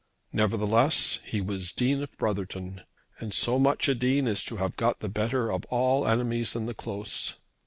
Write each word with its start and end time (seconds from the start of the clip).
Nevertheless 0.33 1.19
he 1.25 1.41
was 1.41 1.73
Dean 1.73 2.01
of 2.01 2.17
Brotherton, 2.17 2.81
and 3.19 3.35
so 3.35 3.59
much 3.59 3.87
a 3.87 3.93
Dean 3.93 4.27
as 4.27 4.43
to 4.45 4.55
have 4.55 4.75
got 4.75 4.99
the 4.99 5.09
better 5.09 5.51
of 5.51 5.63
all 5.65 6.07
enemies 6.07 6.55
in 6.55 6.65
the 6.65 6.73
Close. 6.73 7.35